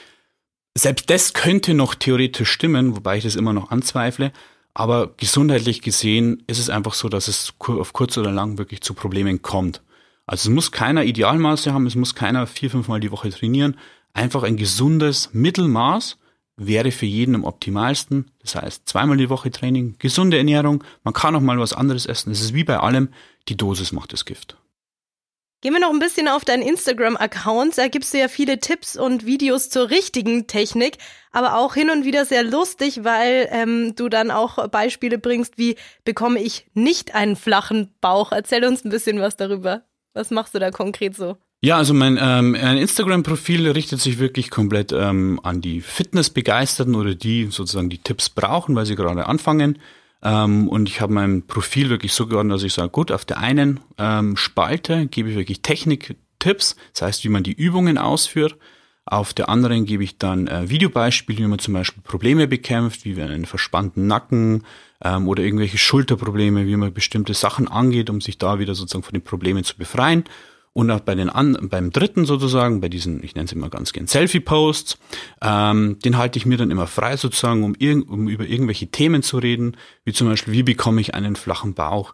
[0.77, 4.31] selbst das könnte noch theoretisch stimmen, wobei ich das immer noch anzweifle.
[4.79, 8.93] Aber gesundheitlich gesehen ist es einfach so, dass es auf kurz oder lang wirklich zu
[8.93, 9.81] Problemen kommt.
[10.27, 13.75] Also es muss keiner Idealmaße haben, es muss keiner vier, fünfmal die Woche trainieren.
[14.13, 16.19] Einfach ein gesundes Mittelmaß
[16.57, 18.29] wäre für jeden am optimalsten.
[18.43, 22.29] Das heißt, zweimal die Woche Training, gesunde Ernährung, man kann auch mal was anderes essen.
[22.29, 23.09] Es ist wie bei allem,
[23.47, 24.57] die Dosis macht das Gift.
[25.61, 27.79] Gehen wir noch ein bisschen auf deinen Instagram-Account.
[27.79, 30.97] Da gibst du ja viele Tipps und Videos zur richtigen Technik,
[31.31, 35.75] aber auch hin und wieder sehr lustig, weil ähm, du dann auch Beispiele bringst, wie
[36.05, 38.31] bekomme ich nicht einen flachen Bauch.
[38.31, 39.81] Erzähl uns ein bisschen was darüber.
[40.13, 41.37] Was machst du da konkret so?
[41.61, 47.47] Ja, also mein, ähm, Instagram-Profil richtet sich wirklich komplett ähm, an die Fitnessbegeisterten oder die
[47.49, 49.79] sozusagen die Tipps brauchen, weil sie gerade anfangen.
[50.23, 53.37] Ähm, und ich habe mein Profil wirklich so geordnet, dass ich sage, gut, auf der
[53.37, 58.57] einen ähm, Spalte gebe ich wirklich Technik-Tipps, das heißt, wie man die Übungen ausführt.
[59.05, 63.15] Auf der anderen gebe ich dann äh, Videobeispiele, wie man zum Beispiel Probleme bekämpft, wie
[63.15, 64.63] wir einen verspannten Nacken
[65.01, 69.13] ähm, oder irgendwelche Schulterprobleme, wie man bestimmte Sachen angeht, um sich da wieder sozusagen von
[69.13, 70.25] den Problemen zu befreien.
[70.77, 73.93] Und auch bei den an, beim dritten sozusagen, bei diesen, ich nenne sie immer ganz
[73.93, 74.99] gern Selfie-Posts,
[75.41, 79.23] ähm, den halte ich mir dann immer frei sozusagen, um, irg um über irgendwelche Themen
[79.23, 82.13] zu reden, wie zum Beispiel, wie bekomme ich einen flachen Bauch?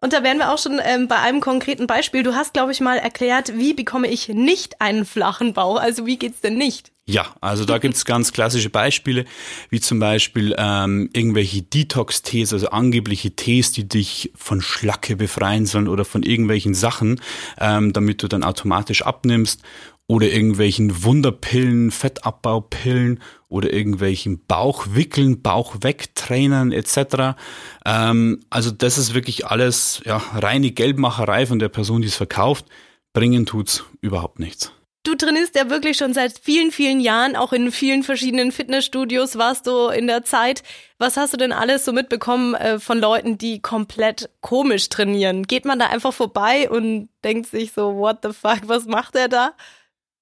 [0.00, 2.24] Und da wären wir auch schon ähm, bei einem konkreten Beispiel.
[2.24, 5.78] Du hast, glaube ich, mal erklärt, wie bekomme ich nicht einen flachen Bauch?
[5.78, 6.90] Also wie geht's denn nicht?
[7.08, 9.24] Ja, also da gibt's ganz klassische Beispiele,
[9.70, 15.88] wie zum Beispiel ähm, irgendwelche Detox-Tees, also angebliche Tees, die dich von Schlacke befreien sollen
[15.88, 17.18] oder von irgendwelchen Sachen,
[17.58, 19.62] ähm, damit du dann automatisch abnimmst
[20.06, 27.38] oder irgendwelchen Wunderpillen, Fettabbaupillen oder irgendwelchen Bauchwickeln, Bauchwegtrainern etc.
[27.86, 32.66] Ähm, also das ist wirklich alles ja, reine Geldmacherei von der Person, die es verkauft.
[33.14, 34.72] Bringen tut's überhaupt nichts.
[35.08, 39.66] Du trainierst ja wirklich schon seit vielen, vielen Jahren, auch in vielen verschiedenen Fitnessstudios warst
[39.66, 40.62] du in der Zeit.
[40.98, 45.44] Was hast du denn alles so mitbekommen äh, von Leuten, die komplett komisch trainieren?
[45.44, 49.28] Geht man da einfach vorbei und denkt sich so, what the fuck, was macht er
[49.28, 49.52] da?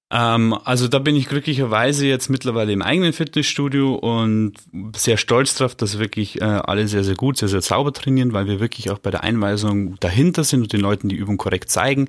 [0.09, 4.53] Ähm, also da bin ich glücklicherweise jetzt mittlerweile im eigenen Fitnessstudio und
[4.95, 8.47] sehr stolz drauf, dass wirklich äh, alle sehr, sehr gut, sehr, sehr sauber trainieren, weil
[8.47, 12.07] wir wirklich auch bei der Einweisung dahinter sind und den Leuten die Übung korrekt zeigen.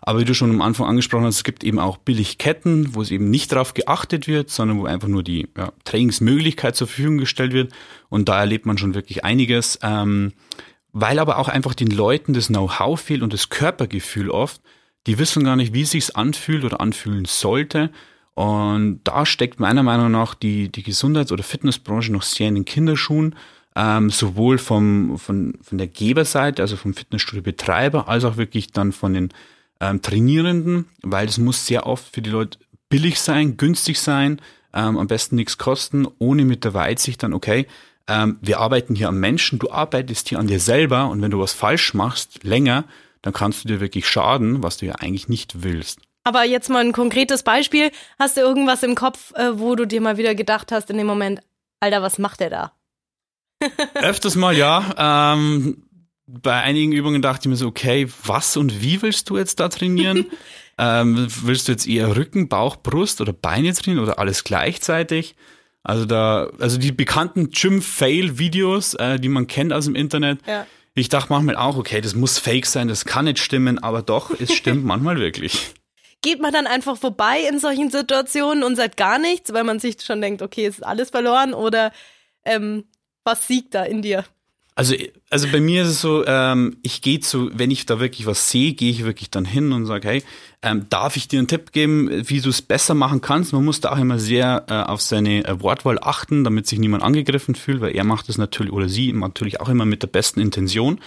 [0.00, 3.10] Aber wie du schon am Anfang angesprochen hast, es gibt eben auch Billigketten, wo es
[3.10, 7.52] eben nicht darauf geachtet wird, sondern wo einfach nur die ja, Trainingsmöglichkeit zur Verfügung gestellt
[7.52, 7.72] wird.
[8.08, 9.78] Und da erlebt man schon wirklich einiges.
[9.82, 10.32] Ähm,
[10.92, 14.62] weil aber auch einfach den Leuten das Know-how fehlt und das Körpergefühl oft,
[15.06, 17.90] die wissen gar nicht, wie es sich anfühlt oder anfühlen sollte.
[18.34, 22.64] Und da steckt meiner Meinung nach die, die Gesundheits- oder Fitnessbranche noch sehr in den
[22.64, 23.36] Kinderschuhen,
[23.76, 29.14] ähm, sowohl vom, von, von der Geberseite, also vom Fitnessstudio-Betreiber, als auch wirklich dann von
[29.14, 29.28] den
[29.80, 34.40] ähm, Trainierenden, weil es muss sehr oft für die Leute billig sein, günstig sein,
[34.72, 37.66] ähm, am besten nichts kosten, ohne mit der Weitsicht dann, okay,
[38.06, 41.40] ähm, wir arbeiten hier am Menschen, du arbeitest hier an dir selber und wenn du
[41.40, 42.84] was falsch machst, länger,
[43.24, 46.00] dann kannst du dir wirklich schaden, was du ja eigentlich nicht willst.
[46.24, 47.90] Aber jetzt mal ein konkretes Beispiel.
[48.18, 51.06] Hast du irgendwas im Kopf, äh, wo du dir mal wieder gedacht hast in dem
[51.06, 51.40] Moment,
[51.80, 52.72] Alter, was macht der da?
[53.94, 55.34] Öfters mal ja.
[55.34, 55.84] Ähm,
[56.26, 59.70] bei einigen Übungen dachte ich mir so, okay, was und wie willst du jetzt da
[59.70, 60.26] trainieren?
[60.78, 65.34] ähm, willst du jetzt eher Rücken, Bauch, Brust oder Beine trainieren oder alles gleichzeitig?
[65.82, 70.40] Also da, also die bekannten Gym-Fail-Videos, äh, die man kennt aus dem Internet.
[70.46, 70.66] Ja.
[70.96, 74.30] Ich dachte manchmal auch, okay, das muss fake sein, das kann nicht stimmen, aber doch,
[74.30, 75.74] es stimmt manchmal wirklich.
[76.22, 80.00] Geht man dann einfach vorbei in solchen Situationen und sagt gar nichts, weil man sich
[80.02, 81.92] schon denkt, okay, es ist alles verloren oder
[82.44, 82.84] ähm,
[83.24, 84.24] was siegt da in dir?
[84.76, 84.96] Also,
[85.30, 88.50] also bei mir ist es so, ähm, ich gehe zu, wenn ich da wirklich was
[88.50, 90.24] sehe, gehe ich wirklich dann hin und sage, hey,
[90.62, 93.52] ähm, darf ich dir einen Tipp geben, wie du es besser machen kannst?
[93.52, 97.04] Man muss da auch immer sehr äh, auf seine äh, Wortwahl achten, damit sich niemand
[97.04, 100.40] angegriffen fühlt, weil er macht es natürlich oder sie natürlich auch immer mit der besten
[100.40, 100.98] Intention.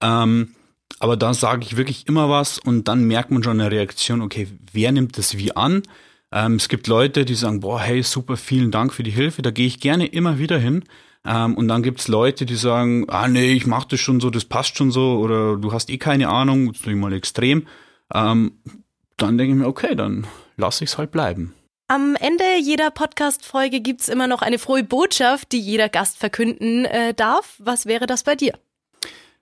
[0.00, 0.54] Ähm,
[1.00, 4.46] aber da sage ich wirklich immer was und dann merkt man schon eine Reaktion, okay,
[4.72, 5.82] wer nimmt das wie an?
[6.30, 9.50] Ähm, es gibt Leute, die sagen, boah, hey, super, vielen Dank für die Hilfe, da
[9.50, 10.84] gehe ich gerne immer wieder hin.
[11.24, 14.44] Ähm, und dann gibt's Leute, die sagen, ah nee, ich mach das schon so, das
[14.44, 17.66] passt schon so, oder du hast eh keine Ahnung, das ist mal extrem.
[18.12, 18.52] Ähm,
[19.16, 21.54] dann denke ich mir, okay, dann lasse ich es halt bleiben.
[21.88, 27.14] Am Ende jeder Podcast-Folge gibt's immer noch eine frohe Botschaft, die jeder Gast verkünden äh,
[27.14, 27.56] darf.
[27.58, 28.54] Was wäre das bei dir?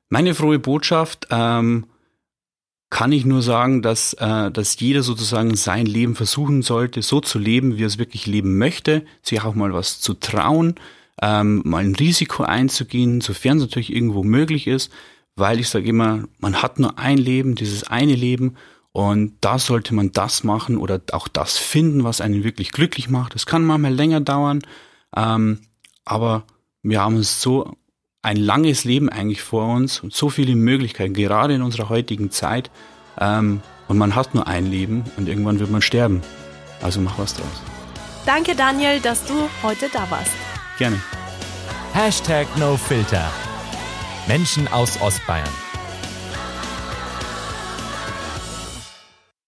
[0.08, 1.86] Meine frohe Botschaft ähm,
[2.90, 7.38] kann ich nur sagen, dass, äh, dass jeder sozusagen sein Leben versuchen sollte, so zu
[7.38, 10.76] leben, wie er es wirklich leben möchte, sich auch mal was zu trauen,
[11.22, 14.92] ähm, mal ein Risiko einzugehen, sofern es natürlich irgendwo möglich ist,
[15.36, 18.56] weil ich sage immer, man hat nur ein Leben, dieses eine Leben
[18.92, 23.36] und da sollte man das machen oder auch das finden, was einen wirklich glücklich macht.
[23.36, 24.62] Es kann manchmal länger dauern,
[25.16, 25.60] ähm,
[26.04, 26.44] aber
[26.82, 27.76] wir haben so
[28.22, 32.70] ein langes Leben eigentlich vor uns und so viele Möglichkeiten, gerade in unserer heutigen Zeit.
[33.20, 36.22] Ähm, und man hat nur ein Leben und irgendwann wird man sterben.
[36.82, 37.62] Also mach was draus.
[38.26, 40.47] Danke, Daniel, dass du heute da warst.
[40.78, 41.00] Gerne.
[41.92, 43.30] Hashtag NoFilter.
[44.28, 45.67] Menschen aus Ostbayern.